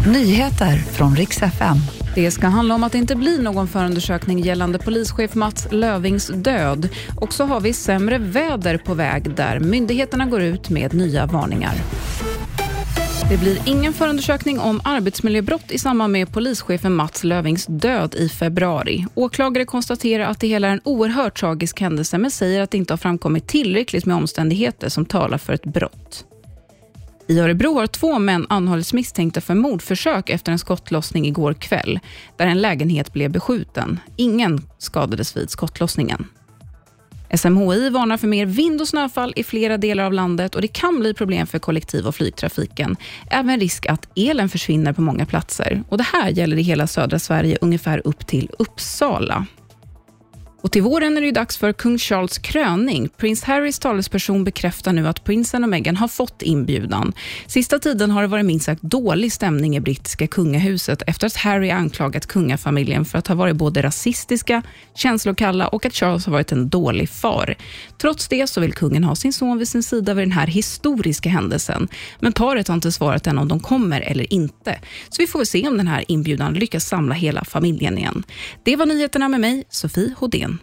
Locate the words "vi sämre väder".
7.60-8.78